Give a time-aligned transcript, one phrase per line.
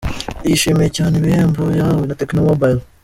[0.47, 2.81] Yishimiye cyane ibihembo yahawe na Tecno Mobile.